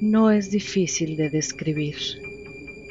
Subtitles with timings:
[0.00, 1.96] no es difícil de describir.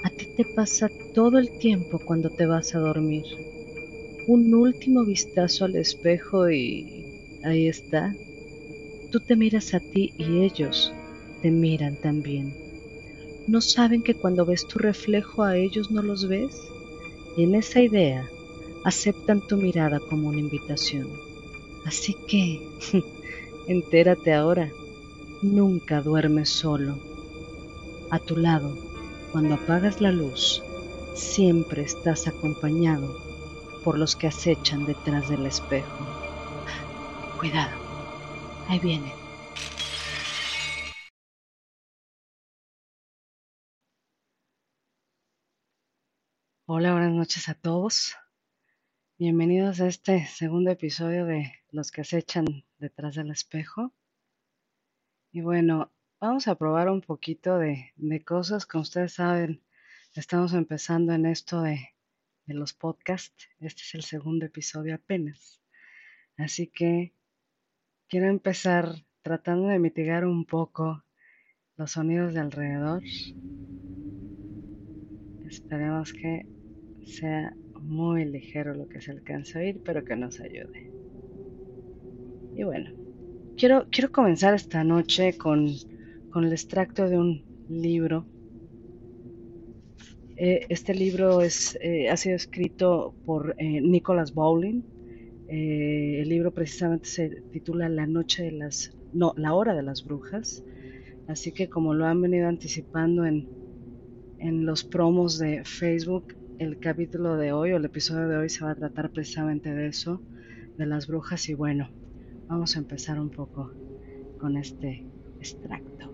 [0.04, 3.23] A ti te pasa todo el tiempo cuando te vas a dormir.
[4.25, 7.05] Un último vistazo al espejo y
[7.43, 8.14] ahí está.
[9.09, 10.91] Tú te miras a ti y ellos
[11.41, 12.54] te miran también.
[13.47, 16.60] ¿No saben que cuando ves tu reflejo a ellos no los ves?
[17.37, 18.29] Y en esa idea
[18.83, 21.07] aceptan tu mirada como una invitación.
[21.86, 22.60] Así que,
[23.69, 24.69] entérate ahora,
[25.41, 27.00] nunca duermes solo.
[28.11, 28.75] A tu lado,
[29.32, 30.64] cuando apagas la luz,
[31.15, 33.16] siempre estás acompañado
[33.83, 36.05] por los que acechan detrás del espejo.
[37.39, 37.78] Cuidado,
[38.67, 39.14] ahí viene.
[46.66, 48.16] Hola, buenas noches a todos.
[49.17, 52.45] Bienvenidos a este segundo episodio de Los que acechan
[52.78, 53.94] detrás del espejo.
[55.31, 57.94] Y bueno, vamos a probar un poquito de,
[58.25, 58.66] cosas.
[58.66, 59.61] Como ustedes saben,
[60.14, 61.89] estamos empezando en esto de,
[62.45, 63.47] de los podcasts.
[63.59, 65.61] Este es el segundo episodio apenas.
[66.38, 67.14] Así que
[68.08, 71.03] quiero empezar tratando de mitigar un poco
[71.75, 73.03] los sonidos de alrededor.
[75.45, 76.45] Esperemos que
[77.06, 80.91] sea muy ligero lo que se alcance a oír, pero que nos ayude.
[82.56, 82.91] Y bueno,
[83.58, 88.25] quiero, quiero comenzar esta noche con, el extracto de un libro.
[90.36, 94.83] Eh, este libro es, eh, ha sido escrito por eh, Nicholas Bowling.
[95.50, 100.63] el libro precisamente se titula La noche de las, no, La hora de las brujas.
[101.28, 103.50] Así que como lo han venido anticipando en,
[104.38, 108.63] en los promos de Facebook, el capítulo de hoy o el episodio de hoy se
[108.63, 110.22] va a tratar precisamente de eso,
[110.78, 111.89] de las brujas y bueno,
[112.48, 113.72] vamos a empezar un poco
[114.40, 115.06] con este
[115.40, 116.14] extracto.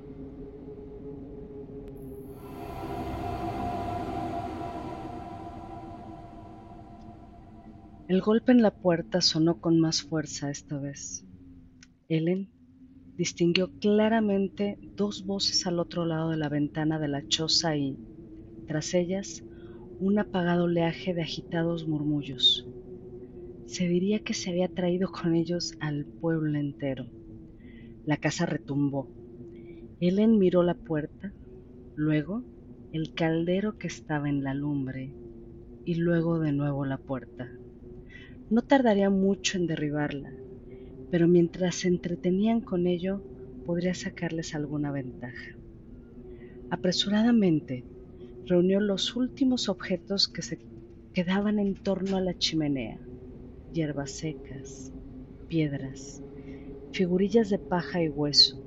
[8.08, 11.26] El golpe en la puerta sonó con más fuerza esta vez.
[12.10, 12.50] Ellen
[13.16, 17.98] distinguió claramente dos voces al otro lado de la ventana de la choza y,
[18.68, 19.44] tras ellas,
[20.00, 22.68] un apagado oleaje de agitados murmullos.
[23.66, 27.08] Se diría que se había traído con ellos al pueblo entero.
[28.06, 29.10] La casa retumbó.
[30.00, 31.34] Helen miró la puerta,
[31.96, 32.44] luego
[32.92, 35.14] el caldero que estaba en la lumbre
[35.86, 37.50] y luego de nuevo la puerta.
[38.50, 40.34] No tardaría mucho en derribarla,
[41.10, 43.24] pero mientras se entretenían con ello
[43.66, 45.58] podría sacarles alguna ventaja.
[46.70, 47.86] Apresuradamente
[48.46, 50.60] reunió los últimos objetos que se
[51.14, 53.00] quedaban en torno a la chimenea,
[53.74, 54.94] hierbas secas,
[55.48, 56.22] piedras,
[56.92, 58.64] figurillas de paja y hueso,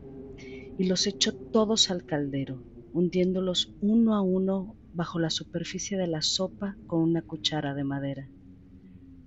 [0.79, 2.63] y los echó todos al caldero,
[2.93, 8.29] hundiéndolos uno a uno bajo la superficie de la sopa con una cuchara de madera.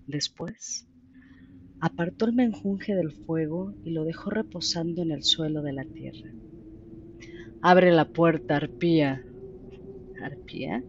[0.05, 0.87] Después,
[1.79, 6.33] apartó el menjunje del fuego y lo dejó reposando en el suelo de la tierra.
[7.61, 9.23] Abre la puerta, arpía,
[10.21, 10.83] arpía,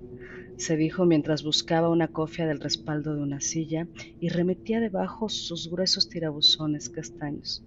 [0.61, 3.89] se dijo mientras buscaba una cofia del respaldo de una silla
[4.21, 7.65] y remetía debajo sus gruesos tirabuzones castaños.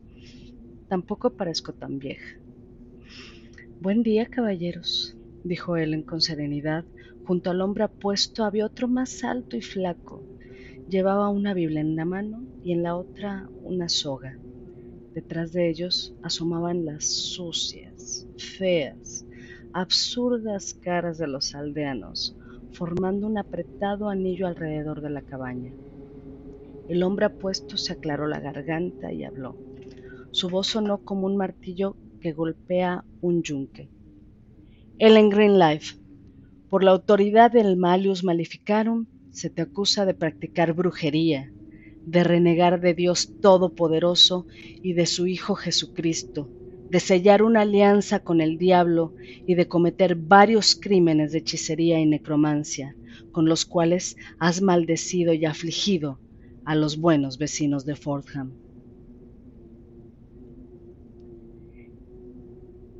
[0.89, 2.37] Tampoco parezco tan vieja.
[3.81, 6.85] Buen día, caballeros, dijo Ellen con serenidad.
[7.25, 10.23] Junto al hombre apuesto había otro más alto y flaco.
[10.87, 14.37] Llevaba una Biblia en la mano y en la otra una soga.
[15.15, 19.25] Detrás de ellos asomaban las sucias, feas,
[19.73, 22.37] absurdas caras de los aldeanos,
[22.73, 25.71] formando un apretado anillo alrededor de la cabaña.
[26.89, 29.55] El hombre apuesto se aclaró la garganta y habló.
[30.31, 33.89] Su voz sonó como un martillo que golpea un yunque.
[34.97, 35.97] Ellen Greenlife,
[36.69, 41.51] por la autoridad del Malius Maleficarum, se te acusa de practicar brujería,
[42.05, 46.49] de renegar de Dios Todopoderoso y de su Hijo Jesucristo,
[46.93, 49.15] de sellar una alianza con el diablo
[49.47, 52.95] y de cometer varios crímenes de hechicería y necromancia,
[53.31, 56.19] con los cuales has maldecido y afligido
[56.65, 58.51] a los buenos vecinos de Fordham.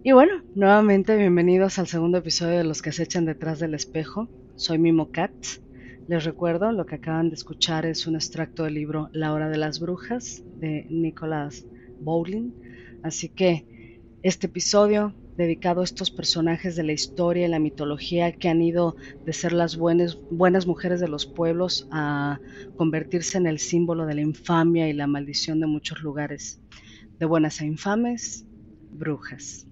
[0.04, 4.28] Y bueno, nuevamente bienvenidos al segundo episodio de Los que se echan detrás del espejo.
[4.56, 5.36] Soy Mimo Cat.
[6.08, 9.58] Les recuerdo, lo que acaban de escuchar es un extracto del libro La hora de
[9.58, 11.68] las brujas de Nicholas
[12.00, 12.54] Bowling.
[13.04, 13.68] Así que
[14.24, 18.96] este episodio dedicado a estos personajes de la historia y la mitología que han ido
[19.26, 22.40] de ser las buenas, mujeres de los pueblos a
[22.78, 26.62] convertirse en el símbolo de la infamia y la maldición de muchos lugares.
[27.20, 28.46] De buenas a infames,
[28.92, 29.68] brujas.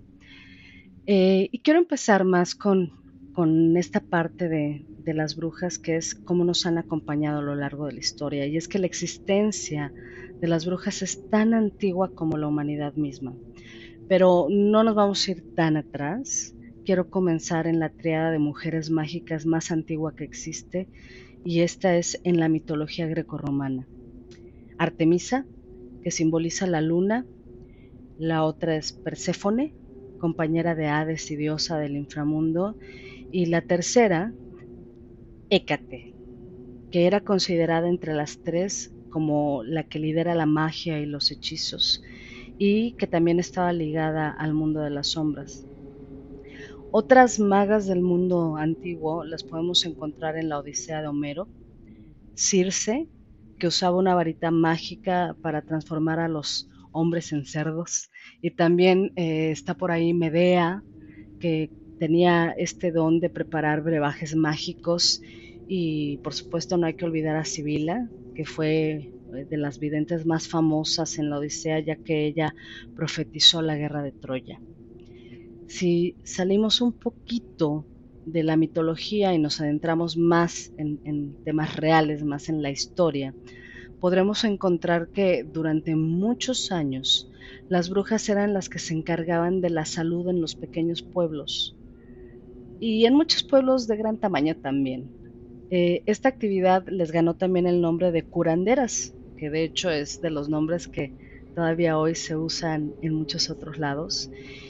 [1.05, 2.91] Eh, y quiero empezar más con,
[3.33, 7.55] con esta parte de, de las brujas, que es cómo nos han acompañado a lo
[7.55, 8.45] largo de la historia.
[8.47, 9.93] Y es que la existencia
[10.41, 13.33] de las brujas es tan antigua como la humanidad misma.
[14.07, 16.55] Pero no nos vamos a ir tan atrás.
[16.85, 20.89] Quiero comenzar en la triada de mujeres mágicas más antigua que existe,
[21.43, 23.87] y esta es en la mitología grecorromana.
[24.77, 25.45] Artemisa,
[26.03, 27.25] que simboliza la luna,
[28.17, 29.75] la otra es Perséfone,
[30.19, 32.77] compañera de Hades y diosa del inframundo,
[33.31, 34.33] y la tercera,
[35.49, 36.13] Hécate,
[36.91, 42.01] que era considerada entre las tres como la que lidera la magia y los hechizos,
[42.63, 45.65] y que también estaba ligada al mundo de las sombras.
[46.91, 51.47] Otras magas del mundo antiguo las podemos encontrar en la Odisea de Homero.
[52.35, 53.07] Circe,
[53.57, 58.11] que usaba una varita mágica para transformar a los hombres en cerdos.
[58.43, 60.83] Y también eh, está por ahí Medea,
[61.39, 65.19] que tenía este don de preparar brebajes mágicos.
[65.67, 70.47] Y por supuesto no hay que olvidar a Sibila, que fue de las videntes más
[70.47, 72.53] famosas en la Odisea, ya que ella
[72.95, 74.59] profetizó la guerra de Troya.
[75.67, 77.85] Si salimos un poquito
[78.25, 83.33] de la mitología y nos adentramos más en, en temas reales, más en la historia,
[83.99, 87.29] podremos encontrar que durante muchos años
[87.69, 91.75] las brujas eran las que se encargaban de la salud en los pequeños pueblos
[92.81, 95.07] y en muchos pueblos de gran tamaño también.
[95.69, 100.29] Eh, esta actividad les ganó también el nombre de curanderas, que de hecho es de
[100.29, 101.15] los nombres que
[101.55, 104.29] todavía hoy se usan en muchos otros lados,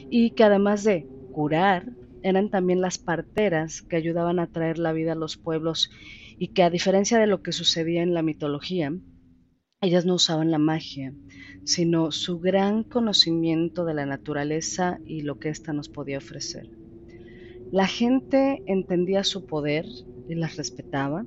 [0.09, 1.91] y que además de curar,
[2.23, 5.91] eran también las parteras que ayudaban a traer la vida a los pueblos
[6.39, 8.94] y que a diferencia de lo que sucedía en la mitología,
[9.81, 11.13] ellas no usaban la magia,
[11.65, 16.69] sino su gran conocimiento de la naturaleza y lo que ésta nos podía ofrecer.
[17.74, 19.85] La gente entendía su poder
[20.29, 21.25] y las respetaba,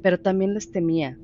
[0.00, 1.18] pero también les temía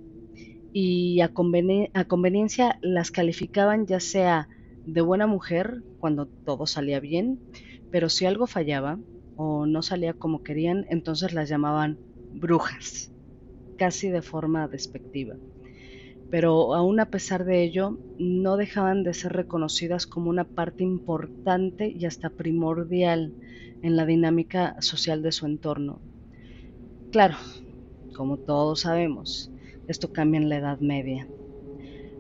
[0.75, 4.49] y a, conveniencia las calificaban ya sea
[4.85, 7.41] de buena mujer cuando todo salía bien,
[7.91, 8.99] pero si algo fallaba
[9.37, 11.97] o no salía como querían, entonces las llamaban
[12.35, 13.13] brujas,
[13.79, 15.37] casi de forma despectiva
[16.35, 21.93] pero aún a pesar de ello, no dejaban de ser reconocidas como una parte importante
[21.95, 23.33] y hasta primordial
[23.83, 26.01] en la dinámica social de su entorno.
[27.13, 27.37] Claro,
[28.17, 29.53] como todos sabemos,
[29.89, 31.29] esto cambia en la Edad Media,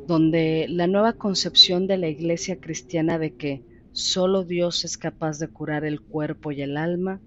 [0.06, 3.62] donde la nueva concepción de la Iglesia cristiana de que
[3.92, 7.20] solo Dios es capaz de curar el cuerpo y el alma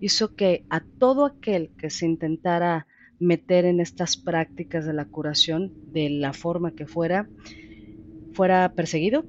[0.00, 2.86] hizo que a todo aquel que se intentara
[3.18, 7.28] meter en estas prácticas de la curación de la forma que fuera,
[8.32, 9.24] fuera perseguido,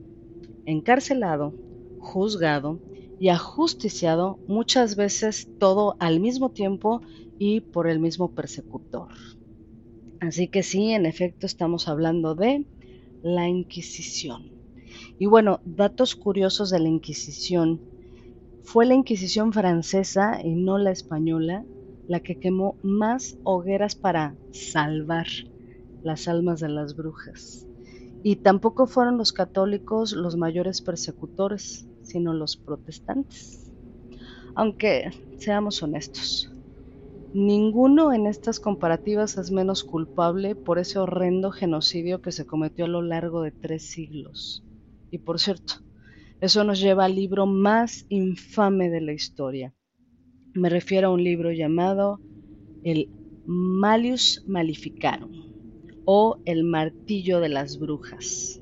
[0.66, 1.56] encarcelado,
[2.00, 2.80] juzgado
[3.20, 7.02] y ajusticiado, muchas veces todo al mismo tiempo
[7.38, 9.10] y por el mismo persecutor.
[10.20, 12.66] Así que sí, en efecto estamos hablando de
[13.24, 14.52] la Inquisición.
[15.18, 17.82] Y bueno, datos curiosos de la Inquisición.
[18.64, 21.66] Fue la Inquisición francesa y no la española
[22.08, 25.28] la que quemó más hogueras para salvar
[26.04, 27.68] las almas de las brujas.
[28.24, 33.72] Y tampoco fueron los católicos los mayores persecutores, sino los protestantes.
[34.56, 36.52] Aunque seamos honestos,
[37.34, 42.90] ninguno en estas comparativas es menos culpable por ese horrendo genocidio que se cometió a
[42.90, 44.64] lo largo de tres siglos.
[45.12, 45.76] Y por cierto,
[46.42, 49.74] eso nos lleva al libro más infame de la historia,
[50.54, 52.20] me refiero a un libro llamado
[52.84, 53.10] El
[53.46, 55.32] Malius Malificarum
[56.06, 58.60] o El Martillo de las Brujas,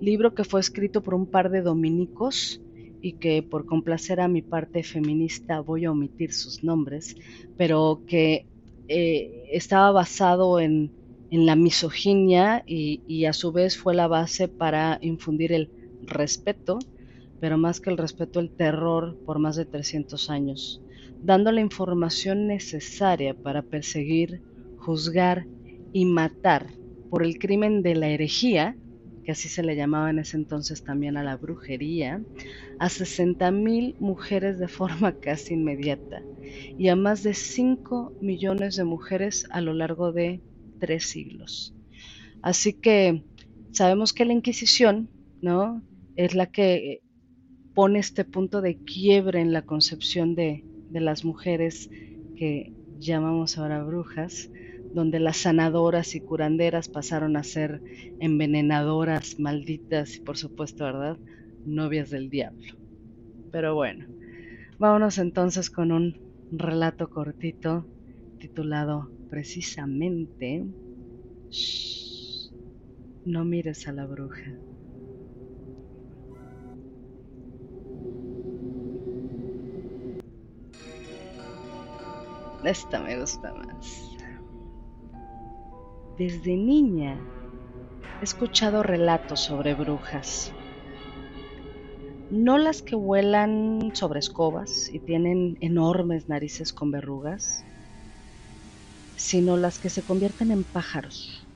[0.00, 2.60] libro que fue escrito por un par de dominicos
[3.04, 7.14] y que por complacer a mi parte feminista voy a omitir sus nombres,
[7.58, 8.46] pero que
[8.88, 10.90] eh, estaba basado en,
[11.30, 15.68] la misoginia y, y, a su vez fue la base para infundir el
[16.02, 16.78] respeto,
[17.40, 20.80] pero más que el respeto, el terror por más de 300 años
[21.24, 24.42] dando la información necesaria para perseguir,
[24.76, 25.46] juzgar
[25.92, 26.66] y matar
[27.08, 28.76] por el crimen de la herejía,
[29.24, 32.22] que así se le llamaba en ese entonces también a la brujería,
[32.78, 36.22] a 60.000 mujeres de forma casi inmediata
[36.78, 40.42] y a más de 5 millones de mujeres a lo largo de
[40.78, 41.74] tres siglos.
[42.42, 43.24] Así que
[43.72, 45.08] sabemos que la Inquisición,
[45.40, 45.82] ¿no?
[46.16, 47.02] Es la que
[47.74, 51.90] pone este punto de quiebre en la concepción de, de las mujeres
[52.36, 54.50] que llamamos ahora brujas,
[54.94, 57.82] donde las sanadoras y curanderas pasaron a ser
[58.18, 61.18] envenenadoras, malditas y por supuesto, ¿verdad?
[61.64, 62.62] Novias del diablo.
[63.50, 64.06] Pero bueno,
[64.78, 66.20] Vámonos entonces con un
[66.50, 67.88] relato cortito
[68.38, 70.66] titulado precisamente
[73.24, 74.60] No mires a la bruja.
[82.64, 84.13] Esta me gusta más.
[86.16, 87.20] Desde niña
[88.20, 90.52] he escuchado relatos sobre brujas.
[92.30, 97.64] No las que vuelan sobre escobas y tienen enormes narices con verrugas,
[99.16, 101.48] sino las que se convierten en pájaros.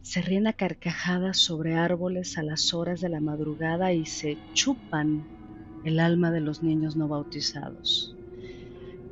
[0.00, 5.28] Se ríen a carcajadas sobre árboles a las horas de la madrugada y se chupan
[5.82, 8.13] el alma de los niños no bautizados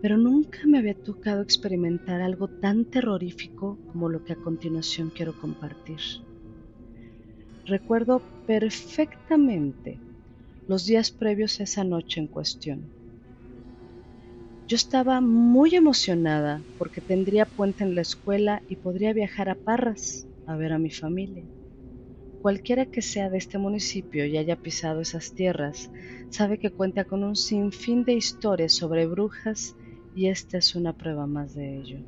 [0.03, 5.33] pero nunca me había tocado experimentar algo tan terrorífico como lo que a continuación quiero
[5.41, 6.01] compartir.
[7.67, 10.01] Recuerdo perfectamente
[10.67, 12.91] los días previos a esa noche en cuestión.
[14.67, 20.27] Yo estaba muy emocionada porque tendría puente en la escuela y podría viajar a Parras
[20.47, 21.45] a ver a mi familia.
[22.41, 25.93] Cualquiera que sea de este municipio y haya pisado esas tierras
[26.31, 29.77] sabe que cuenta con un sinfín de historias sobre brujas
[30.15, 31.99] y esta es una prueba más de ello.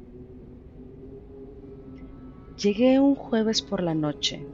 [2.62, 4.48] Llegué un jueves por la noche,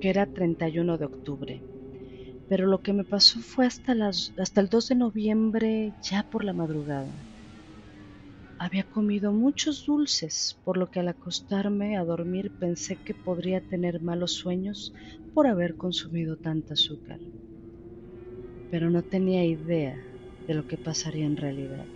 [0.00, 1.64] que era 31 de octubre,
[2.48, 7.26] pero lo que me pasó fue hasta, el 2 de noviembre, ya por la madrugada.
[8.58, 14.02] Había comido muchos dulces, por lo que al acostarme a dormir pensé que podría tener
[14.02, 14.92] malos sueños
[15.32, 17.20] por haber consumido tanta azúcar.
[18.70, 19.98] Pero no tenía idea
[20.46, 21.88] de lo que pasaría en realidad.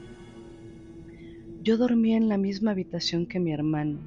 [1.64, 3.99] Yo dormía en la misma habitación que mi hermano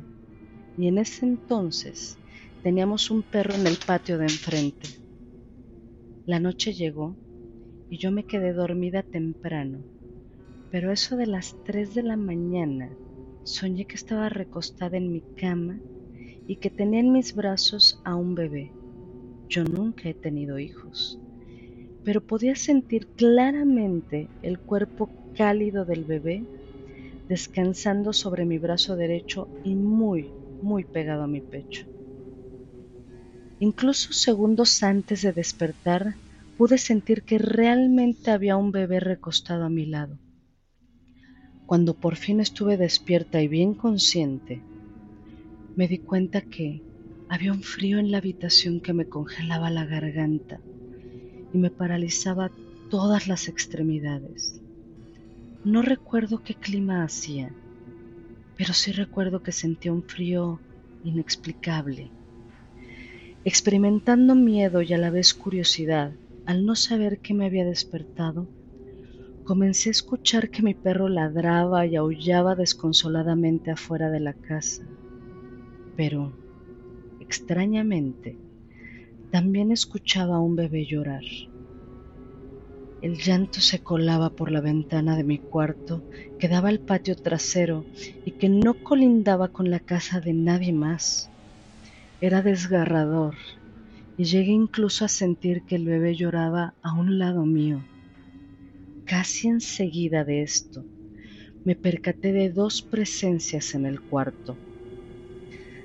[0.78, 2.20] y en ese entonces
[2.62, 4.88] teníamos un perro en el patio de enfrente.
[6.28, 7.16] La noche llegó
[7.90, 9.80] y yo me quedé dormida temprano,
[10.70, 12.96] pero eso de las 3 de la mañana
[13.44, 15.80] soñé que estaba recostada en mi cama
[16.46, 18.72] y que tenía en mis brazos a un bebé.
[19.50, 21.20] Yo nunca he tenido hijos,
[22.04, 26.46] pero podía sentir claramente el cuerpo cálido del bebé
[27.28, 31.86] descansando sobre mi brazo derecho y muy, muy pegado a mi pecho.
[33.60, 36.18] Incluso segundos antes de despertar,
[36.58, 40.20] pude sentir que realmente había un bebé recostado a mi lado.
[41.68, 44.66] Cuando por fin estuve despierta y bien consciente,
[45.76, 46.84] me di cuenta que
[47.30, 50.64] había un frío en la habitación que me congelaba la garganta
[51.52, 52.54] y me paralizaba
[52.90, 54.64] todas las extremidades.
[55.64, 57.52] No recuerdo qué clima hacía,
[58.58, 60.62] pero sí recuerdo que sentía un frío
[61.04, 62.12] inexplicable.
[63.44, 66.14] Experimentando miedo y a la vez curiosidad,
[66.46, 68.48] al no saber qué me había despertado,
[69.44, 74.84] comencé a escuchar que mi perro ladraba y aullaba desconsoladamente afuera de la casa.
[75.96, 76.34] Pero,
[77.20, 78.38] extrañamente,
[79.32, 81.24] también escuchaba a un bebé llorar.
[83.00, 86.04] El llanto se colaba por la ventana de mi cuarto
[86.40, 87.86] que daba al patio trasero
[88.26, 91.32] y que no colindaba con la casa de nadie más.
[92.20, 93.36] Era desgarrador
[94.16, 97.84] y llegué incluso a sentir que el bebé lloraba a un lado mío.
[99.06, 100.88] Casi enseguida de esto,
[101.64, 104.58] me percaté de dos presencias en el cuarto.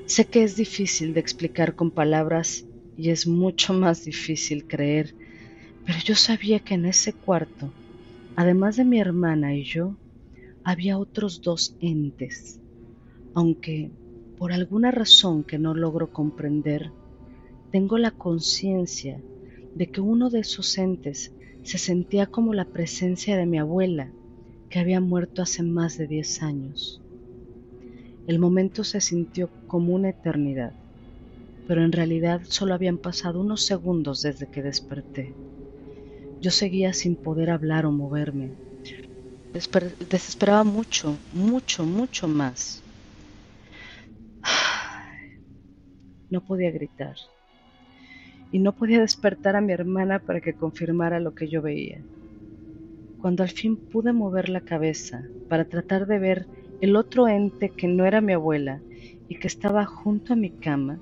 [0.06, 2.66] Sé que es difícil de explicar con palabras
[2.96, 5.14] y es mucho más difícil creer
[5.84, 7.72] pero yo sabía que en ese cuarto,
[8.36, 9.96] además de mi hermana y yo,
[10.64, 12.60] había otros dos entes,
[13.34, 13.90] aunque
[14.38, 16.90] por alguna razón que no logro comprender,
[17.70, 19.20] tengo la conciencia
[19.74, 24.10] de que uno de esos entes se sentía como la presencia de mi abuela,
[24.68, 27.00] que había muerto hace más de diez años.
[28.26, 30.72] El momento se sintió como una eternidad,
[31.66, 35.32] pero en realidad solo habían pasado unos segundos desde que desperté.
[36.42, 38.50] Yo seguía sin poder hablar o moverme.
[40.10, 42.82] Desesperaba mucho, mucho, mucho más.
[46.30, 47.14] No podía gritar.
[48.50, 52.00] Y no podía despertar a mi hermana para que confirmara lo que yo veía.
[53.20, 56.46] Cuando al fin pude mover la cabeza para tratar de ver
[56.80, 58.80] el otro ente que no era mi abuela
[59.28, 60.98] y que estaba junto a mi cama,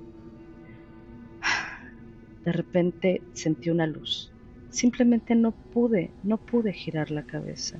[2.45, 4.30] de repente sentí una luz.
[4.71, 7.79] Simplemente no pude, no pude girar la cabeza.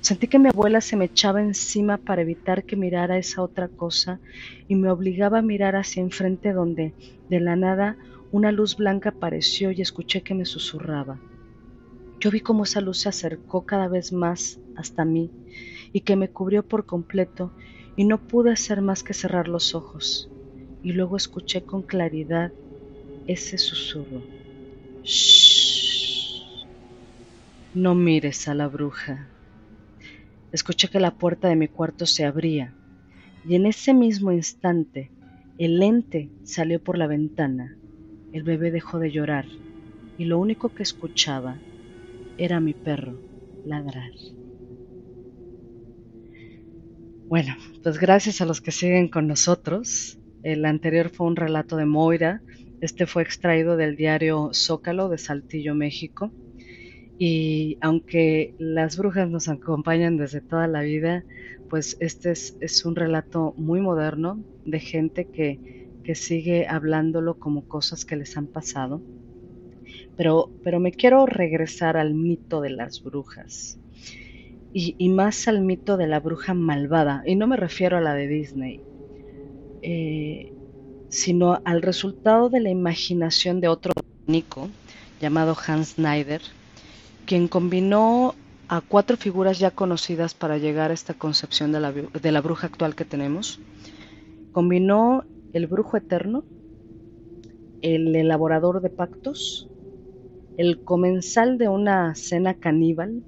[0.00, 4.20] Sentí que mi abuela se me echaba encima para evitar que mirara esa otra cosa
[4.68, 6.94] y me obligaba a mirar hacia enfrente donde,
[7.28, 7.96] de la nada,
[8.30, 11.18] una luz blanca apareció y escuché que me susurraba.
[12.20, 15.30] Yo vi cómo esa luz se acercó cada vez más hasta mí
[15.92, 17.52] y que me cubrió por completo
[17.96, 20.30] y no pude hacer más que cerrar los ojos.
[20.82, 22.52] Y luego escuché con claridad
[23.26, 24.22] ese susurro.
[25.02, 25.37] Shh.
[27.74, 29.28] No mires a la bruja.
[30.52, 32.74] Escuché que la puerta de mi cuarto se abría
[33.46, 35.10] y en ese mismo instante
[35.58, 37.76] el ente salió por la ventana.
[38.32, 39.44] El bebé dejó de llorar
[40.16, 41.58] y lo único que escuchaba
[42.38, 43.20] era mi perro
[43.66, 44.12] ladrar.
[47.26, 50.18] Bueno, pues gracias a los que siguen con nosotros.
[50.42, 52.42] El anterior fue un relato de Moira.
[52.80, 56.32] Este fue extraído del diario Zócalo de Saltillo, México.
[57.18, 61.24] Y aunque las brujas nos acompañan desde toda la vida,
[61.68, 65.78] pues este es, un relato muy moderno de gente que,
[66.14, 69.02] sigue hablándolo como cosas que les han pasado.
[70.16, 73.78] Pero, pero me quiero regresar al mito de las brujas.
[74.72, 77.22] Y, y, más al mito de la bruja malvada.
[77.26, 78.80] Y no me refiero a la de Disney,
[79.82, 80.52] eh,
[81.08, 83.92] sino al resultado de la imaginación de otro
[84.26, 84.68] Nico
[85.20, 86.40] llamado Hans Snyder,
[87.28, 88.34] quien combinó
[88.68, 93.04] a cuatro figuras ya conocidas para llegar a esta concepción de la, bruja actual que
[93.04, 93.60] tenemos.
[94.50, 96.42] Combinó el brujo eterno,
[97.82, 99.68] el elaborador de pactos,
[100.56, 103.22] el comensal de una cena caníbal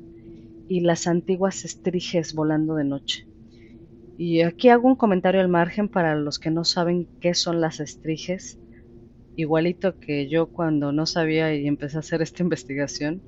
[0.66, 3.26] y las antiguas estriges volando de noche.
[4.16, 7.80] Y aquí hago un comentario al margen para los que no saben qué son las
[7.80, 8.58] estriges,
[9.36, 13.20] igualito que yo cuando no sabía y empecé a hacer esta investigación.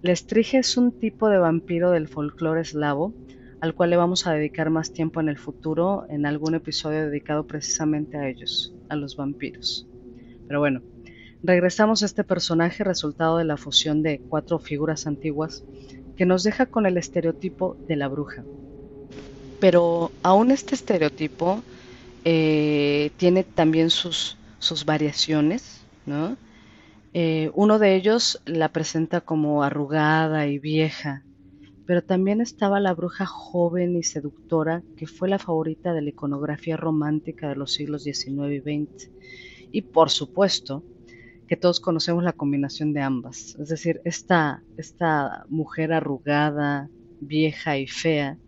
[0.00, 3.14] La estrige es un tipo de vampiro del folclore eslavo,
[3.60, 7.48] al cual le vamos a dedicar más tiempo en el futuro en algún episodio dedicado
[7.48, 9.88] precisamente a ellos, a los vampiros.
[10.46, 10.82] Pero bueno,
[11.42, 15.64] regresamos a este personaje resultado de la fusión de cuatro figuras antiguas
[16.16, 18.44] que nos deja con el estereotipo de la bruja.
[19.58, 21.60] Pero aún este estereotipo
[22.24, 26.36] eh, tiene también sus, sus variaciones, ¿no?
[27.14, 31.24] Eh, uno de ellos la presenta como arrugada y vieja,
[31.86, 36.76] pero también estaba la bruja joven y seductora que fue la favorita de la iconografía
[36.76, 39.10] romántica de los siglos XIX y XX.
[39.72, 40.84] Y por supuesto
[41.46, 46.90] que todos conocemos la combinación de ambas, es decir, esta, esta mujer arrugada,
[47.20, 48.38] vieja y fea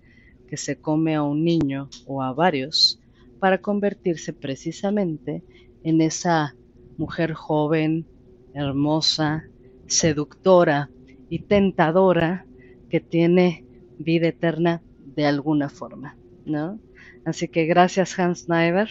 [0.46, 3.00] que se come a un niño o a varios
[3.38, 5.42] para convertirse precisamente
[5.82, 6.54] en esa
[6.98, 8.06] mujer joven,
[8.54, 9.44] hermosa,
[9.86, 10.90] seductora
[11.28, 12.46] y tentadora
[12.88, 13.64] que tiene
[13.98, 14.82] vida eterna
[15.16, 16.78] de alguna forma, ¿no?
[17.24, 18.88] Así que gracias Hans Snyder.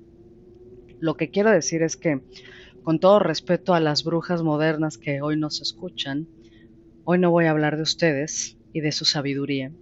[0.99, 2.23] Lo que quiero decir es que,
[2.83, 6.27] con todo respeto a las brujas modernas que hoy nos escuchan,
[7.05, 9.73] hoy no voy a hablar de ustedes y de su sabiduría,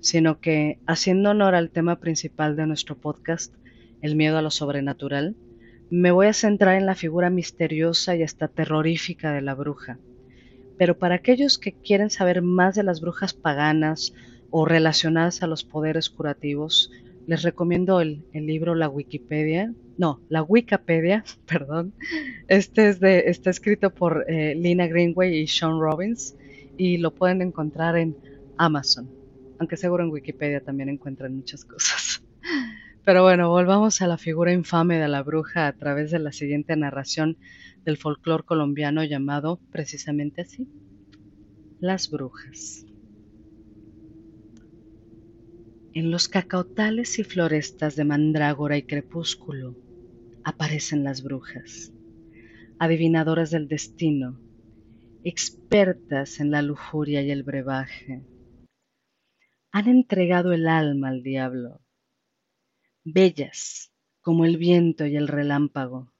[0.00, 3.54] sino que, haciendo honor al tema principal de nuestro podcast,
[4.02, 5.36] el miedo a lo sobrenatural,
[5.88, 9.98] me voy a centrar en la figura misteriosa y hasta terrorífica de la bruja.
[10.76, 14.12] Pero para aquellos que quieren saber más de las brujas paganas,
[14.50, 16.90] o relacionadas a los poderes curativos,
[17.26, 21.92] les recomiendo el, libro La Wikipedia, no, la Wikipedia, perdón.
[22.48, 26.36] Este es de, está escrito por eh, Lina Greenway y Sean Robbins
[26.76, 28.16] y lo pueden encontrar en
[28.56, 29.10] Amazon,
[29.58, 32.22] aunque seguro en Wikipedia también encuentran muchas cosas.
[33.04, 36.76] Pero bueno, volvamos a la figura infame de la bruja a través de la siguiente
[36.76, 37.36] narración
[37.84, 40.68] del folclore colombiano llamado precisamente así,
[41.78, 42.84] las brujas.
[45.96, 49.74] En los cacautales y florestas de mandrágora y crepúsculo
[50.44, 51.90] aparecen las brujas,
[52.78, 54.38] adivinadoras del destino,
[55.24, 58.26] expertas en la lujuria y el brebaje.
[59.72, 61.80] Han entregado el alma al diablo,
[63.02, 66.12] bellas como el viento y el relámpago.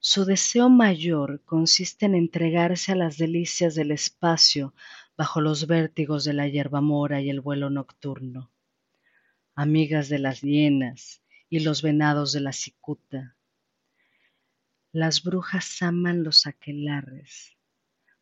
[0.00, 4.74] Su deseo mayor consiste en entregarse a las delicias del espacio
[5.16, 8.50] bajo los vértigos de la hierba mora y el vuelo nocturno
[9.58, 13.36] amigas de las hienas y los venados de la cicuta.
[14.92, 17.56] Las brujas aman los aquelarres,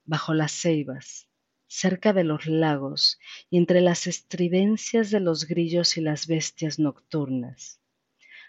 [0.07, 1.29] bajo las ceibas,
[1.66, 3.20] cerca de los lagos
[3.51, 7.83] y entre las estridencias de los grillos y las bestias nocturnas.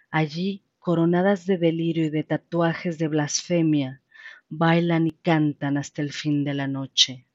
[0.09, 4.01] Allí, coronadas de delirio y de tatuajes de blasfemia,
[4.47, 7.27] bailan y cantan hasta el fin de la noche.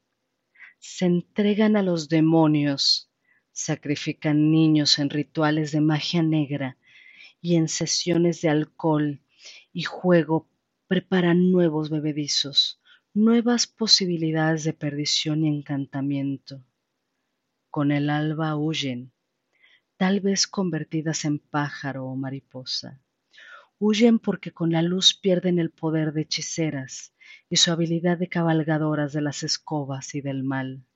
[0.79, 3.12] Se entregan a los demonios
[3.55, 6.79] Sacrifican niños en rituales de magia negra
[7.43, 9.21] y en sesiones de alcohol
[9.75, 10.49] y juego
[10.87, 12.81] preparan nuevos bebedizos,
[13.13, 16.65] nuevas posibilidades de perdición y encantamiento.
[17.69, 19.13] Con el alba huyen,
[19.99, 23.03] tal vez convertidas en pájaro o mariposa.
[23.79, 27.15] Huyen porque con la luz pierden el poder de hechiceras
[27.51, 30.87] y su habilidad de cabalgadoras de las escobas y del mal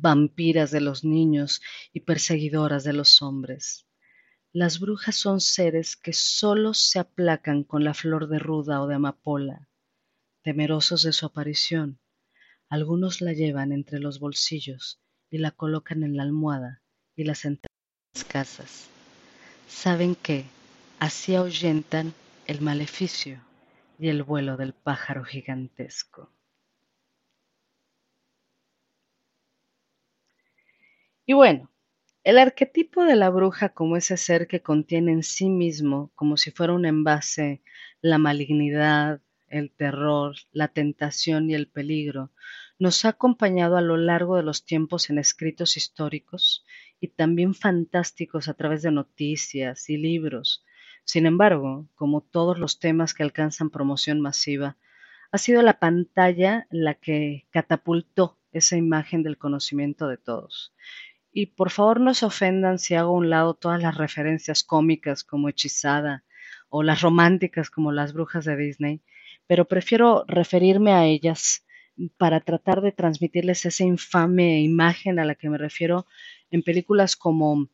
[0.00, 1.60] vampiras de los niños
[1.92, 3.86] y perseguidoras de los hombres.
[4.52, 8.96] Las brujas son seres que sólo se aplacan con la flor de ruda o de
[8.96, 9.68] amapola.
[10.42, 12.00] Temerosos de su aparición,
[12.68, 16.82] algunos la llevan entre los bolsillos y la colocan en la almohada
[17.14, 18.88] y la sentan en las casas.
[19.68, 20.46] Saben que
[20.98, 22.14] así ahuyentan
[22.46, 23.40] el maleficio
[23.98, 26.32] y el vuelo del pájaro gigantesco.
[31.30, 31.70] Y bueno,
[32.24, 36.50] el arquetipo de la bruja como ese ser que contiene en sí mismo, como si
[36.50, 37.62] fuera un envase,
[38.00, 42.32] la malignidad, el terror, la tentación y el peligro,
[42.80, 46.66] nos ha acompañado a lo largo de los tiempos en escritos históricos
[46.98, 50.64] y también fantásticos a través de noticias y libros.
[51.04, 54.78] Sin embargo, como todos los temas que alcanzan promoción masiva,
[55.30, 60.72] ha sido la pantalla la que catapultó esa imagen del conocimiento de todos.
[61.32, 65.22] Y por favor no se ofendan si hago a un lado todas las referencias cómicas
[65.24, 66.24] como Hechizada
[66.68, 69.02] o las románticas como las brujas de Disney,
[69.46, 71.66] pero prefiero referirme a ellas
[72.16, 76.06] para tratar de transmitirles esa infame imagen a la que me refiero
[76.50, 77.68] en películas como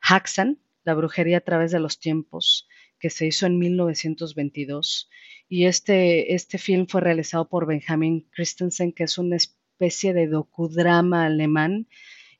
[0.00, 5.10] Haxan, la brujería a través de los tiempos, que se hizo en 1922.
[5.48, 11.26] Y este, este film fue realizado por Benjamin Christensen, que es una especie de docudrama
[11.26, 11.88] alemán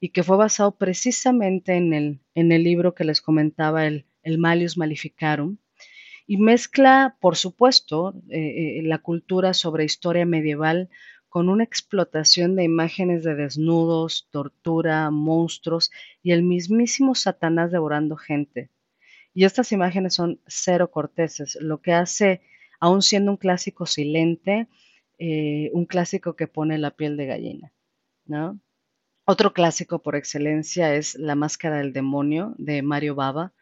[0.00, 4.38] y que fue basado precisamente en el, en el libro que les comentaba, el, el
[4.38, 5.58] Malius Maleficarum,
[6.26, 10.90] y mezcla, por supuesto, eh, eh, la cultura sobre historia medieval
[11.28, 15.90] con una explotación de imágenes de desnudos, tortura, monstruos
[16.22, 18.70] y el mismísimo Satanás devorando gente.
[19.34, 22.40] Y estas imágenes son cero corteses, lo que hace,
[22.80, 24.66] aun siendo un clásico silente,
[25.18, 27.72] eh, un clásico que pone la piel de gallina,
[28.24, 28.58] ¿no?
[29.28, 33.52] Otro clásico por excelencia es La Máscara del Demonio de Mario Bava,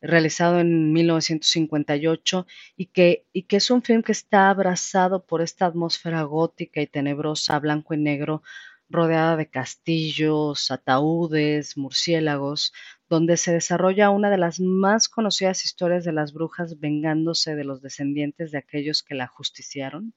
[0.00, 2.44] realizado en 1958
[2.76, 6.88] y que, y que es un film que está abrazado por esta atmósfera gótica y
[6.88, 8.42] tenebrosa, blanco y negro,
[8.88, 12.72] rodeada de castillos, ataúdes, murciélagos,
[13.08, 17.80] donde se desarrolla una de las más conocidas historias de las brujas vengándose de los
[17.80, 20.14] descendientes de aquellos que la justiciaron.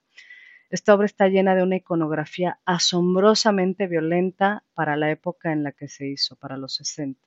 [0.70, 5.88] Esta obra está llena de una iconografía asombrosamente violenta para la época en la que
[5.88, 7.20] se hizo, para los 60.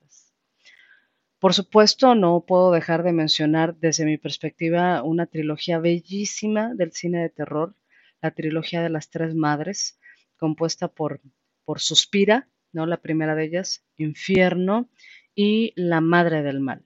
[1.38, 7.20] Por supuesto, no puedo dejar de mencionar desde mi perspectiva una trilogía bellísima del cine
[7.20, 7.76] de terror,
[8.22, 10.00] la trilogía de las tres madres,
[10.38, 11.20] compuesta por,
[11.66, 12.86] por Suspira, ¿no?
[12.86, 14.88] la primera de ellas, Infierno
[15.34, 16.82] y La Madre del Mal.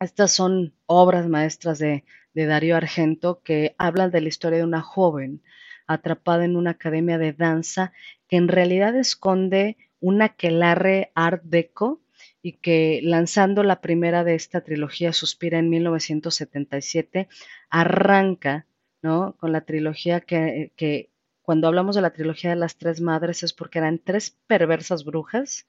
[0.00, 4.82] Estas son obras maestras de, de Darío Argento que hablan de la historia de una
[4.82, 5.42] joven
[5.86, 7.92] atrapada en una academia de danza
[8.28, 12.00] que en realidad esconde un aquelarre art deco
[12.42, 17.28] y que lanzando la primera de esta trilogía, Suspira en 1977,
[17.70, 18.66] arranca
[19.00, 19.36] ¿no?
[19.38, 21.10] con la trilogía que, que
[21.42, 25.66] cuando hablamos de la trilogía de las tres madres es porque eran tres perversas brujas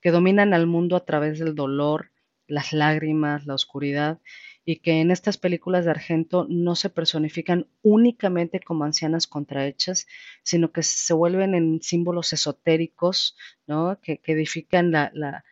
[0.00, 2.10] que dominan al mundo a través del dolor,
[2.46, 4.18] las lágrimas, la oscuridad,
[4.64, 10.06] y que en estas películas de Argento no se personifican únicamente como ancianas contrahechas,
[10.42, 13.98] sino que se vuelven en símbolos esotéricos, ¿no?
[14.00, 15.42] que, edifican la,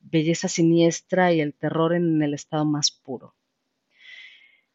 [0.00, 3.34] belleza siniestra y el terror en el estado más puro.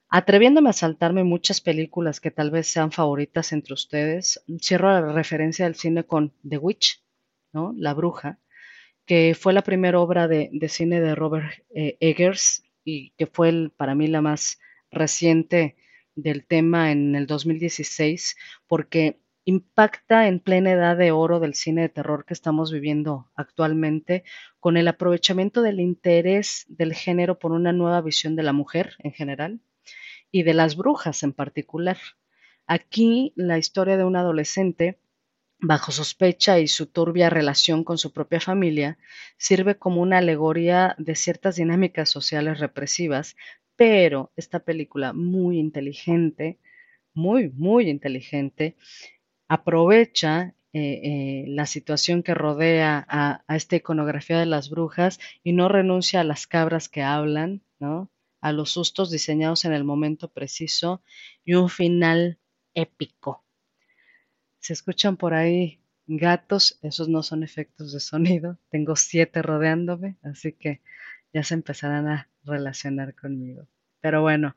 [0.09, 5.65] Atreviéndome a saltarme muchas películas que tal vez sean favoritas entre ustedes, cierro la referencia
[5.65, 7.03] del cine con The Witch,
[7.51, 7.73] ¿no?
[7.75, 8.37] La Bruja,
[9.05, 13.95] que fue la primera obra de, cine de Robert eh, Eggers y que fue para
[13.95, 14.59] mí la más
[14.91, 15.75] reciente
[16.15, 18.35] del tema en el 2016,
[18.67, 24.23] porque impacta en plena edad de oro del cine de terror que estamos viviendo actualmente,
[24.59, 29.11] con el aprovechamiento del interés del género por una nueva visión de la mujer en
[29.11, 29.59] general
[30.31, 31.97] y de las brujas en particular.
[32.67, 34.99] Aquí la historia de un adolescente
[35.63, 38.97] bajo sospecha y su turbia relación con su propia familia,
[39.37, 43.37] sirve como una alegoría de ciertas dinámicas sociales represivas,
[43.77, 46.59] pero esta película muy inteligente,
[47.13, 48.75] muy, muy inteligente,
[49.47, 55.69] aprovecha eh, eh, la situación que rodea a, esta iconografía de las brujas y no
[55.69, 58.11] renuncia a las cabras que hablan, ¿no?
[58.41, 61.01] a los sustos diseñados en el momento preciso
[61.45, 62.37] y un final
[62.73, 63.45] épico.
[64.63, 68.57] Se escuchan por ahí gatos, esos no son efectos de sonido.
[68.69, 70.81] Tengo siete rodeándome, así que
[71.33, 73.67] ya se empezarán a relacionar conmigo.
[73.99, 74.55] Pero bueno,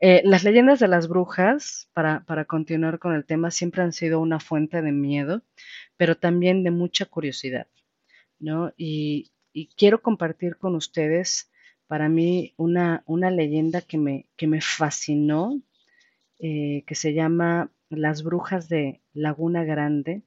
[0.00, 4.20] eh, las leyendas de las brujas, para, para, continuar con el tema, siempre han sido
[4.20, 5.42] una fuente de miedo,
[5.96, 7.66] pero también de mucha curiosidad,
[8.38, 8.72] ¿no?
[8.76, 9.32] Y,
[9.76, 11.50] quiero compartir con ustedes,
[11.88, 15.60] para mí, una, una leyenda que me, que me fascinó,
[16.38, 20.22] eh, que se llama Las brujas de Laguna Grande,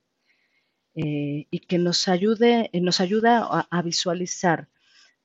[0.94, 4.68] eh, y que nos, ayude, nos ayuda a, a visualizar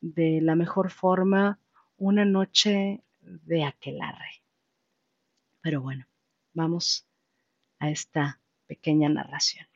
[0.01, 1.59] de la mejor forma
[1.97, 4.43] una noche de aquelarre.
[5.61, 6.07] Pero bueno,
[6.55, 7.09] vamos
[7.81, 9.67] a esta pequeña narración.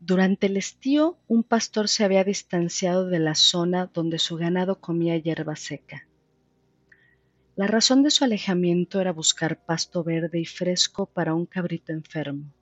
[0.00, 5.18] Durante el estío, un pastor se había distanciado de la zona donde su ganado comía
[5.18, 6.08] hierba seca.
[7.56, 12.52] La razón de su alejamiento era buscar pasto verde y fresco para un cabrito enfermo.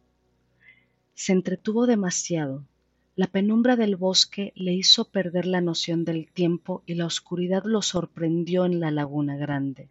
[1.15, 2.65] Se entretuvo demasiado
[3.17, 7.81] la penumbra del bosque le hizo perder la noción del tiempo y la oscuridad lo
[7.81, 9.89] sorprendió en la laguna grande.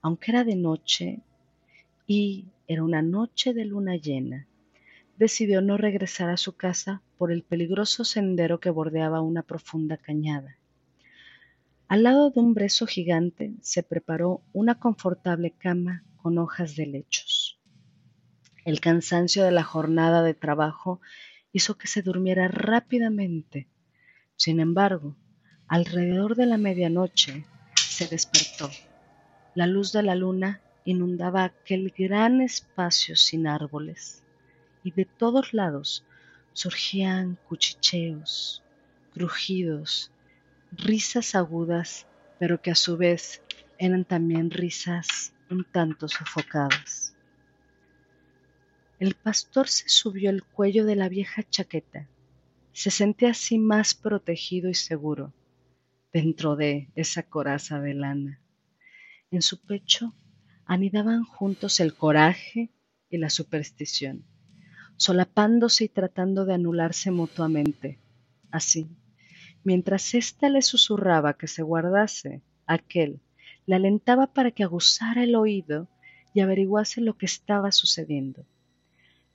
[0.00, 1.22] Aunque era de noche
[2.06, 4.46] y era una noche de luna llena,
[5.18, 10.56] decidió no regresar a su casa por el peligroso sendero que bordeaba una profunda cañada.
[11.94, 17.60] Al lado de un brezo gigante se preparó una confortable cama con hojas de lechos.
[18.64, 21.00] El cansancio de la jornada de trabajo
[21.52, 23.68] hizo que se durmiera rápidamente.
[24.34, 25.14] Sin embargo,
[25.68, 27.44] alrededor de la medianoche
[27.76, 28.70] se despertó.
[29.54, 34.24] La luz de la luna inundaba aquel gran espacio sin árboles,
[34.82, 36.04] y de todos lados
[36.54, 38.64] surgían cuchicheos,
[39.12, 40.10] crujidos,
[40.76, 42.06] risas agudas,
[42.38, 43.42] pero que a su vez
[43.78, 47.16] eran también risas un tanto sofocadas.
[48.98, 52.08] El pastor se subió el cuello de la vieja chaqueta.
[52.72, 55.32] Se sentía así más protegido y seguro
[56.12, 58.40] dentro de esa coraza de lana.
[59.30, 60.14] En su pecho
[60.64, 62.70] anidaban juntos el coraje
[63.10, 64.24] y la superstición,
[64.96, 67.98] solapándose y tratando de anularse mutuamente.
[68.50, 68.88] Así,
[69.64, 73.20] mientras ésta le susurraba que se guardase, aquel
[73.66, 75.88] le alentaba para que aguzara el oído
[76.34, 78.44] y averiguase lo que estaba sucediendo.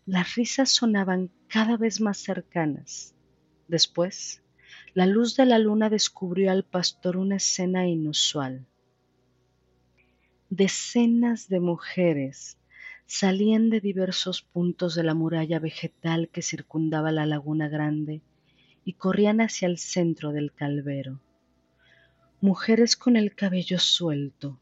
[0.06, 3.16] Las risas sonaban cada vez más cercanas.
[3.68, 4.44] Después,
[4.94, 8.68] la luz de la luna descubrió al pastor una escena inusual.
[10.50, 12.58] Decenas de mujeres
[13.06, 18.22] salían de diversos puntos de la muralla vegetal que circundaba la laguna grande
[18.90, 21.22] y corrían hacia el centro del calvero.
[22.42, 24.60] Mujeres con el cabello suelto,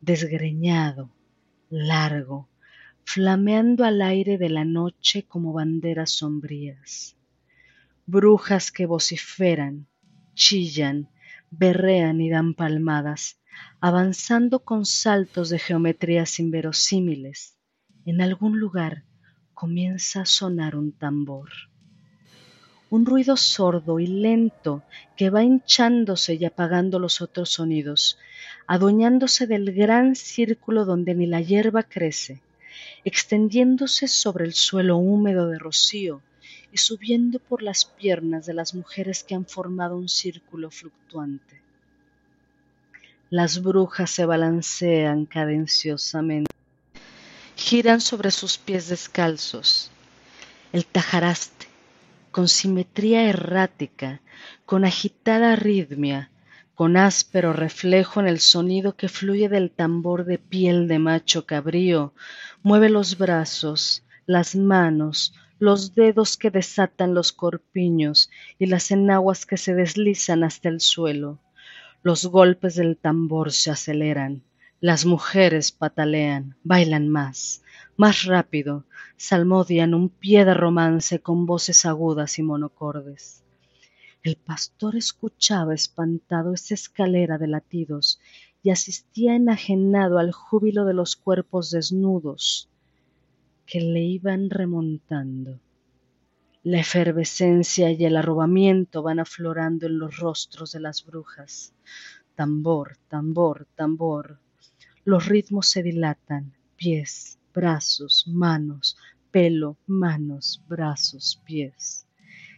[0.00, 1.10] desgreñado,
[1.68, 2.48] largo,
[3.04, 7.14] flameando al aire de la noche como banderas sombrías.
[8.06, 9.86] Brujas que vociferan,
[10.32, 11.10] chillan,
[11.50, 13.38] berrean y dan palmadas,
[13.82, 17.58] avanzando con saltos de geometrías inverosímiles.
[18.06, 19.04] En algún lugar
[19.52, 21.50] comienza a sonar un tambor.
[22.90, 24.82] Un ruido sordo y lento
[25.16, 28.18] que va hinchándose y apagando los otros sonidos,
[28.66, 32.40] adueñándose del gran círculo donde ni la hierba crece,
[33.04, 36.22] extendiéndose sobre el suelo húmedo de rocío
[36.72, 41.60] y subiendo por las piernas de las mujeres que han formado un círculo fluctuante.
[43.30, 46.50] Las brujas se balancean cadenciosamente,
[47.56, 49.90] giran sobre sus pies descalzos.
[50.72, 51.67] El tajaraste,
[52.38, 54.22] con simetría errática,
[54.64, 56.30] con agitada arritmia,
[56.76, 62.14] con áspero reflejo en el sonido que fluye del tambor de piel de macho cabrío,
[62.62, 69.56] mueve los brazos, las manos, los dedos que desatan los corpiños y las enaguas que
[69.56, 71.40] se deslizan hasta el suelo.
[72.04, 74.44] Los golpes del tambor se aceleran,
[74.80, 77.62] las mujeres patalean, bailan más,
[77.96, 78.84] más rápido,
[79.16, 83.42] salmodian un pie de romance con voces agudas y monocordes.
[84.22, 88.20] El pastor escuchaba espantado esa escalera de latidos
[88.62, 92.68] y asistía enajenado al júbilo de los cuerpos desnudos
[93.66, 95.58] que le iban remontando.
[96.62, 101.72] La efervescencia y el arrobamiento van aflorando en los rostros de las brujas.
[102.36, 104.38] Tambor, tambor, tambor.
[105.08, 108.98] Los ritmos se dilatan, pies, brazos, manos,
[109.30, 112.06] pelo, manos, brazos, pies.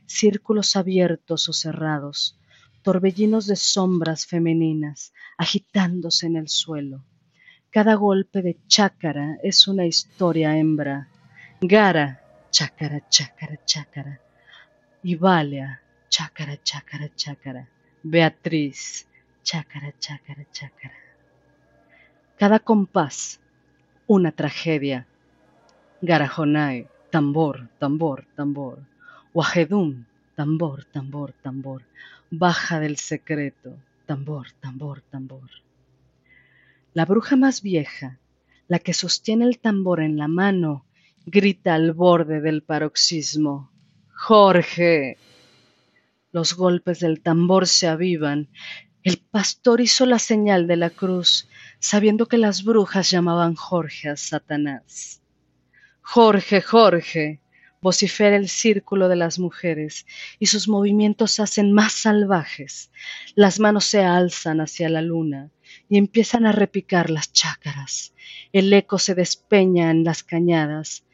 [0.05, 2.37] Círculos abiertos o cerrados,
[2.83, 7.05] torbellinos de sombras femeninas agitándose en el suelo.
[7.71, 11.09] Cada golpe de chácara es una historia hembra.
[11.61, 14.21] Gara chácara, chácara, chácara.
[15.05, 17.69] Ivalia, chácara, chácara, chácara.
[18.03, 19.07] Beatriz,
[19.45, 21.10] chácara, chácara, chácara.
[22.41, 23.39] Cada compás,
[24.07, 25.07] una tragedia.
[26.01, 28.79] Garajonai, tambor, tambor, tambor.
[29.35, 31.83] Wahedum, tambor, tambor, tambor.
[32.31, 33.77] Baja del secreto,
[34.07, 35.51] tambor, tambor, tambor.
[36.95, 38.19] La bruja más vieja,
[38.69, 40.87] la que sostiene el tambor en la mano,
[41.27, 43.71] grita al borde del paroxismo.
[44.15, 45.19] Jorge.
[46.33, 48.49] Los golpes del tambor se avivan.
[49.03, 51.47] El pastor hizo la señal de la cruz,
[51.81, 55.21] sabiendo que las brujas llamaban Jorge a Satanás.
[56.03, 57.41] Jorge, Jorge,
[57.81, 60.07] vocifera el círculo de las mujeres,
[60.39, 62.93] y sus movimientos se hacen más salvajes.
[63.35, 65.51] Las manos se alzan hacia la luna
[65.89, 68.15] y empiezan a repicar las chácaras.
[68.53, 71.05] El eco se despeña en las cañadas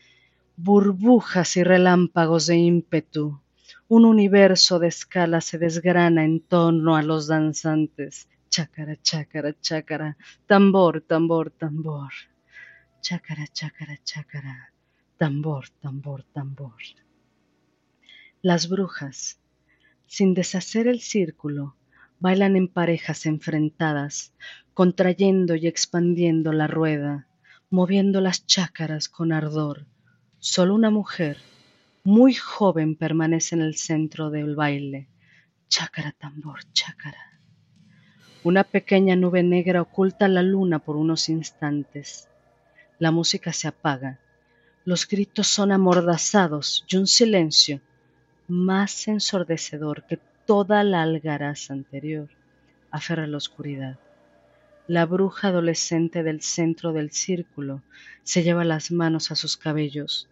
[0.56, 3.40] burbujas y relámpagos de ímpetu.
[3.88, 8.28] Un universo de escala se desgrana en torno a los danzantes.
[8.56, 10.16] Chácara, chácara, chácara,
[10.46, 12.10] tambor, tambor, tambor.
[13.02, 14.72] Chácara, chácara, chácara,
[15.18, 16.80] tambor, tambor, tambor.
[18.40, 19.38] Las brujas,
[20.06, 21.76] sin deshacer el círculo,
[22.18, 24.32] bailan en parejas enfrentadas,
[24.72, 27.26] contrayendo y expandiendo la rueda,
[27.68, 29.84] moviendo las chácaras con ardor
[30.38, 31.36] Solo una mujer,
[32.04, 35.10] muy joven, permanece en el centro del baile.
[35.68, 37.35] Chácara tambor, chácara.
[38.46, 42.28] Una pequeña nube negra oculta la luna por unos instantes.
[43.00, 44.20] La música se apaga.
[44.84, 47.80] Los gritos son amordazados y un silencio
[48.46, 52.28] más ensordecedor que toda la algaraza anterior
[52.92, 53.98] aferra la oscuridad.
[54.86, 57.82] La bruja adolescente del centro del círculo
[58.22, 60.28] se lleva las manos a sus cabellos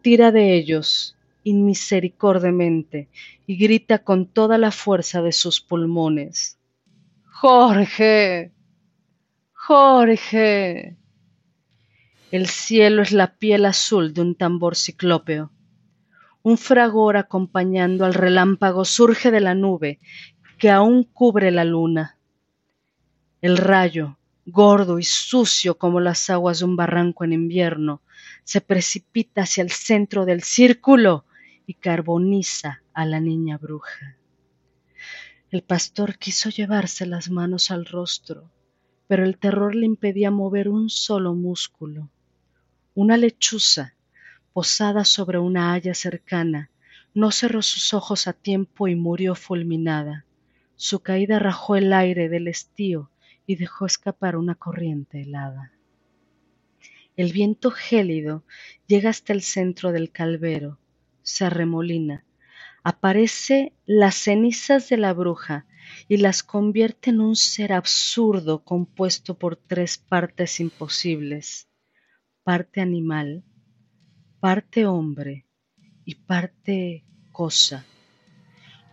[0.00, 3.08] tira de ellos inmisericordemente
[3.46, 6.56] y grita con toda la fuerza de sus pulmones.
[7.38, 8.50] Jorge.
[9.52, 10.96] Jorge.
[12.30, 15.52] El cielo es la piel azul de un tambor ciclópeo.
[16.42, 20.00] Un fragor acompañando al relámpago surge de la nube
[20.56, 22.16] que aún cubre la luna.
[23.42, 28.00] El rayo, gordo y sucio como las aguas de un barranco en invierno,
[28.44, 31.26] se precipita hacia el centro del círculo
[31.66, 34.16] y carboniza a la niña bruja.
[35.56, 38.52] El pastor quiso llevarse las manos al rostro,
[39.06, 42.10] pero el terror le impedía mover un solo músculo.
[42.94, 43.94] Una lechuza,
[44.52, 46.68] posada sobre una haya cercana,
[47.14, 50.26] no cerró sus ojos a tiempo y murió fulminada.
[50.74, 53.10] Su caída rajó el aire del estío
[53.46, 55.72] y dejó escapar una corriente helada.
[57.16, 58.44] El viento gélido
[58.86, 60.78] llega hasta el centro del calvero,
[61.22, 62.25] se arremolina,
[62.86, 65.66] aparece las cenizas de la bruja
[66.06, 71.66] y las convierte en un ser absurdo compuesto por tres partes imposibles,
[72.44, 73.42] parte animal,
[74.38, 75.48] parte hombre
[76.04, 77.84] y parte cosa.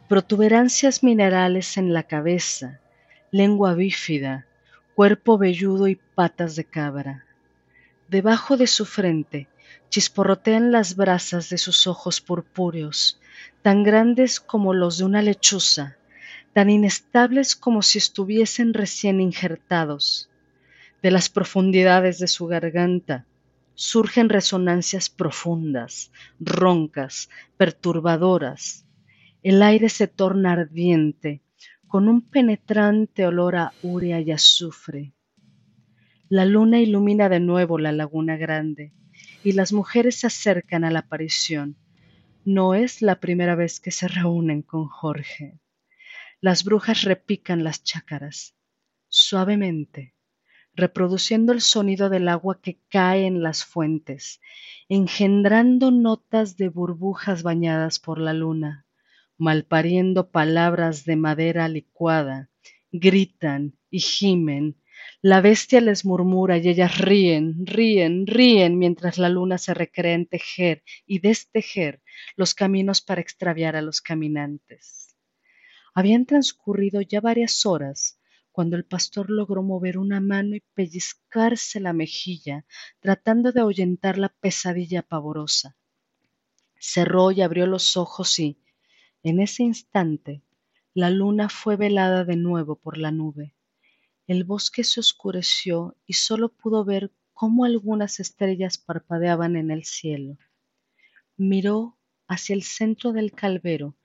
[0.10, 2.82] Protuberancias minerales en la cabeza,
[3.30, 4.48] lengua bífida,
[4.96, 7.28] cuerpo velludo y patas de cabra.
[8.08, 9.48] Debajo de su frente,
[9.94, 13.20] chisporrotean las brasas de sus ojos purpúreos,
[13.62, 15.98] tan grandes como los de una lechuza,
[16.52, 20.32] tan inestables como si estuviesen recién injertados.
[21.04, 23.28] De las profundidades de su garganta
[23.76, 28.88] surgen resonancias profundas, roncas, perturbadoras.
[29.44, 31.42] El aire se torna ardiente,
[31.88, 35.14] con un penetrante olor a urea y azufre.
[36.30, 38.92] La luna ilumina de nuevo la laguna grande
[39.44, 41.78] y las mujeres se acercan a la aparición.
[42.46, 45.60] No es la primera vez que se reúnen con Jorge.
[46.42, 48.56] Las brujas repican las chácaras,
[49.08, 50.14] suavemente,
[50.76, 54.42] reproduciendo el sonido del agua que cae en las fuentes,
[54.90, 58.86] engendrando notas de burbujas bañadas por la luna,
[59.38, 62.50] malpariendo palabras de madera licuada,
[62.92, 64.76] gritan y gimen,
[65.22, 70.26] la bestia les murmura y ellas ríen, ríen, ríen mientras la luna se recrea en
[70.26, 72.02] tejer y destejer
[72.36, 75.16] los caminos para extraviar a los caminantes.
[75.94, 78.20] Habían transcurrido ya varias horas
[78.52, 82.66] cuando el pastor logró mover una mano y pellizcarse la mejilla,
[83.00, 85.76] tratando de ahuyentar la pesadilla pavorosa.
[86.80, 88.60] Cerró y abrió los ojos y,
[89.24, 90.44] en ese instante,
[90.94, 93.56] la luna fue velada de nuevo por la nube.
[94.34, 100.40] El bosque se oscureció y solo pudo ver cómo algunas estrellas parpadeaban en el cielo.
[101.38, 103.96] Miró hacia el centro del calvero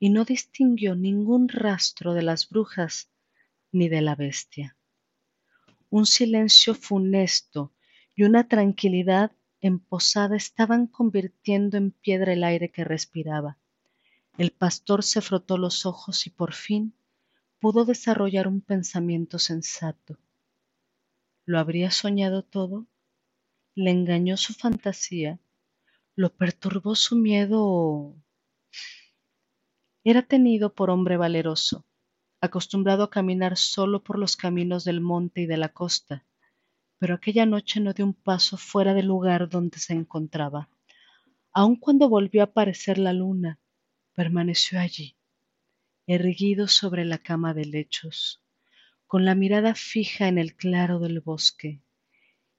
[0.00, 3.12] y no distinguió ningún rastro de las brujas
[3.70, 4.76] ni de la bestia.
[5.88, 7.72] Un silencio funesto
[8.16, 9.30] y una tranquilidad
[9.60, 13.56] emposada estaban convirtiendo en piedra el aire que respiraba.
[14.36, 16.95] El pastor se frotó los ojos y por fin
[17.66, 20.16] pudo desarrollar un pensamiento sensato.
[21.46, 22.86] ¿Lo habría soñado todo?
[23.74, 25.40] ¿Le engañó su fantasía?
[26.14, 28.14] ¿Lo perturbó su miedo
[30.04, 31.84] Era tenido por hombre valeroso,
[32.40, 36.24] acostumbrado a caminar solo por los caminos del monte y de la costa,
[36.98, 40.68] pero aquella noche no dio un paso fuera del lugar donde se encontraba.
[41.52, 43.58] Aun cuando volvió a aparecer la luna,
[44.14, 45.15] permaneció allí,
[46.06, 48.40] erguido sobre la cama de lechos,
[49.08, 51.82] con la mirada fija en el claro del bosque,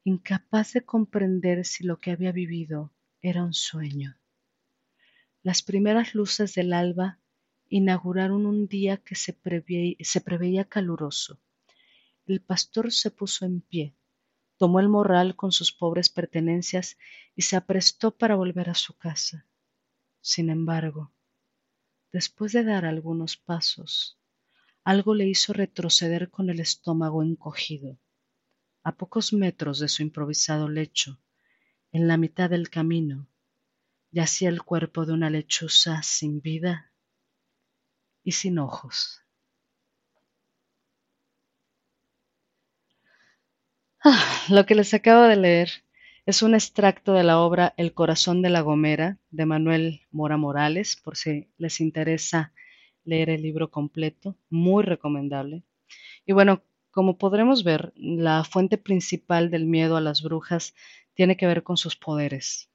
[0.04, 4.18] incapaz de comprender si lo que había vivido era un sueño.
[5.44, 7.20] Las primeras luces del alba
[7.70, 9.38] inauguraron un día que se,
[10.02, 11.40] se preveía caluroso.
[12.26, 13.96] El pastor se puso en pie,
[14.58, 16.98] tomó el morral con sus pobres pertenencias
[17.34, 19.46] y se aprestó para volver a su casa.
[20.20, 21.14] Sin embargo,
[22.14, 24.18] Después de dar algunos pasos,
[24.84, 28.00] algo le hizo retroceder con el estómago encogido.
[28.84, 31.20] A pocos metros de su improvisado lecho,
[31.92, 33.28] en la mitad del camino,
[34.12, 36.94] yacía el cuerpo de una lechuza sin vida
[38.24, 39.22] y sin ojos.
[44.04, 45.70] Ah, lo que les acabo de leer
[46.28, 50.98] es un extracto de la obra El corazón de la Gomera de Manuel Mora Morales,
[50.98, 52.52] por si les interesa
[53.06, 55.64] leer el libro completo, muy recomendable.
[56.26, 60.76] Y bueno, como podremos ver, la fuente principal del miedo a las brujas
[61.14, 62.70] tiene que ver con sus poderes,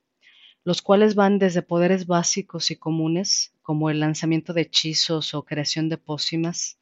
[0.64, 5.90] los cuales van desde poderes básicos y comunes, como el lanzamiento de hechizos o creación
[5.90, 6.78] de pócimas,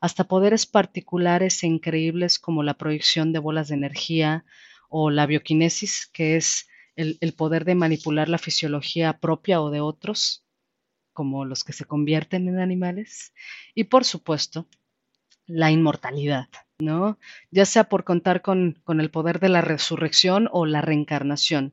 [0.00, 4.46] hasta poderes particulares e increíbles como la proyección de bolas de energía,
[4.88, 10.44] o la bioquinesis, que es el, poder de manipular la fisiología propia o de otros,
[11.12, 13.32] como los que se convierten en animales,
[13.74, 14.68] y por supuesto,
[15.46, 17.18] la inmortalidad, ¿no?
[17.50, 21.72] Ya sea por contar con, con, el poder de la resurrección o la reencarnación,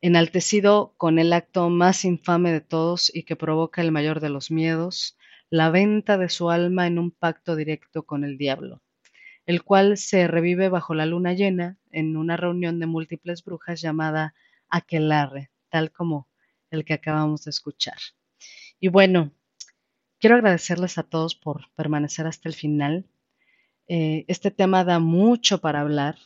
[0.00, 4.50] enaltecido con el acto más infame de todos y que provoca el mayor de los
[4.50, 5.16] miedos,
[5.50, 8.82] la venta de su alma en un pacto directo con el diablo
[9.46, 14.34] el cual se revive bajo la luna llena en una reunión de múltiples brujas llamada
[14.68, 16.28] Aquelarre, tal como
[16.70, 17.98] el que acabamos de escuchar.
[18.80, 19.32] Y bueno,
[20.18, 23.06] quiero agradecerles a todos por permanecer hasta el final.
[23.88, 26.16] Eh, este tema da mucho para hablar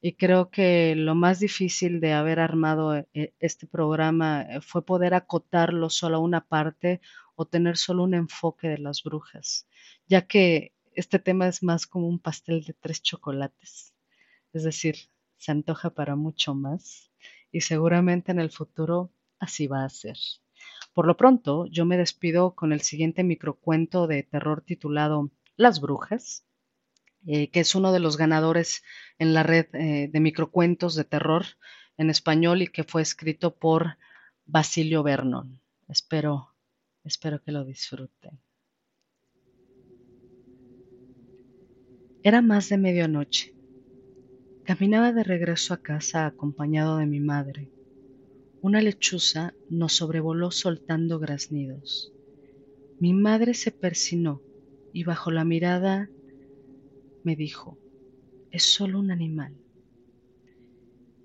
[0.00, 5.14] y creo que lo más difícil de haber armado eh, este programa eh, fue poder
[5.14, 7.00] acotarlo solo a una parte
[7.34, 9.66] o tener solo un enfoque de las brujas,
[10.06, 13.94] ya que este tema es más como un pastel de tres chocolates,
[14.52, 14.96] es decir,
[15.36, 17.12] se antoja para mucho más
[17.52, 20.16] y seguramente en el futuro así va a ser.
[20.94, 26.46] Por lo pronto, yo me despido con el siguiente microcuento de terror titulado Las Brujas,
[27.26, 28.82] eh, que es uno de los ganadores
[29.18, 31.44] en la red eh, de microcuentos de terror
[31.98, 33.98] en español y que fue escrito por
[34.46, 35.60] Basilio Vernon.
[35.88, 36.54] Espero,
[37.04, 38.40] espero que lo disfruten.
[42.26, 43.54] Era más de medianoche.
[44.64, 47.70] Caminaba de regreso a casa acompañado de mi madre.
[48.60, 52.12] Una lechuza nos sobrevoló soltando graznidos.
[52.98, 54.42] Mi madre se persinó
[54.92, 56.10] y bajo la mirada
[57.22, 57.78] me dijo,
[58.50, 59.54] es solo un animal.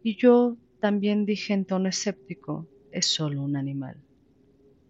[0.04, 3.97] Y yo también dije en tono escéptico, es solo un animal.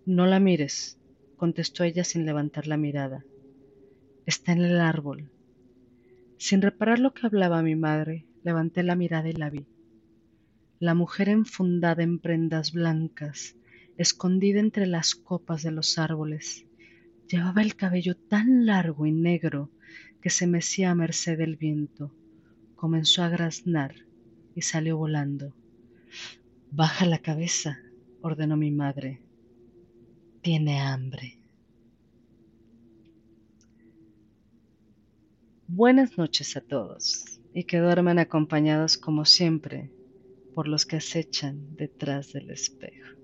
[0.05, 0.99] No la mires,
[1.37, 3.23] contestó ella sin levantar la mirada.
[4.25, 5.31] Está en el árbol.
[6.41, 9.67] Sin reparar lo que hablaba mi madre, levanté la mirada y la vi.
[10.79, 13.55] La mujer enfundada en prendas blancas,
[13.95, 16.65] escondida entre las copas de los árboles,
[17.27, 19.69] Llevaba el cabello tan largo y negro
[20.19, 22.11] que se mecía a merced del viento.
[22.75, 23.93] Comenzó a graznar
[24.55, 25.53] y salió volando.
[26.71, 27.77] Baja la cabeza,
[28.21, 29.21] ordenó mi madre.
[30.41, 31.40] Tiene hambre.
[35.73, 39.89] Buenas noches a todos y que duerman acompañados como siempre
[40.53, 43.20] por los que acechan detrás del espejo.